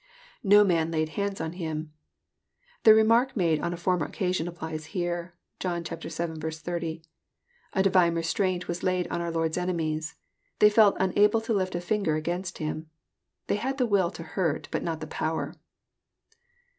[0.43, 1.93] {No man laid hands on him.']
[2.85, 5.35] The remark made on a former occasion applies here.
[5.59, 6.71] (John vii.
[6.73, 7.03] 80.)
[7.73, 10.15] A divine restraint was laid on our Lord*s enemies.
[10.57, 12.89] They felt unable to lift a finger against Him.
[13.45, 15.53] They had the will to hurt, but not the power.